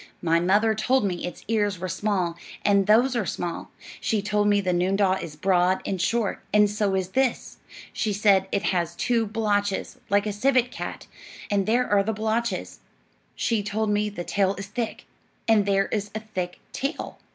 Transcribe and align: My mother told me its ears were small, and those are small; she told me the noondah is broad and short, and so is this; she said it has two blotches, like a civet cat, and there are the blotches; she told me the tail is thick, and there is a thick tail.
My 0.23 0.39
mother 0.39 0.73
told 0.73 1.05
me 1.05 1.27
its 1.27 1.43
ears 1.47 1.77
were 1.77 1.87
small, 1.87 2.35
and 2.65 2.87
those 2.87 3.15
are 3.15 3.23
small; 3.23 3.69
she 3.99 4.19
told 4.19 4.47
me 4.47 4.59
the 4.59 4.73
noondah 4.73 5.21
is 5.21 5.35
broad 5.35 5.79
and 5.85 6.01
short, 6.01 6.41
and 6.51 6.67
so 6.67 6.95
is 6.95 7.09
this; 7.09 7.57
she 7.93 8.11
said 8.11 8.47
it 8.51 8.63
has 8.63 8.95
two 8.95 9.27
blotches, 9.27 9.99
like 10.09 10.25
a 10.25 10.33
civet 10.33 10.71
cat, 10.71 11.05
and 11.51 11.67
there 11.67 11.87
are 11.87 12.01
the 12.01 12.13
blotches; 12.13 12.79
she 13.35 13.61
told 13.61 13.91
me 13.91 14.09
the 14.09 14.23
tail 14.23 14.55
is 14.55 14.65
thick, 14.65 15.05
and 15.47 15.67
there 15.67 15.85
is 15.89 16.09
a 16.15 16.19
thick 16.19 16.59
tail. 16.73 17.19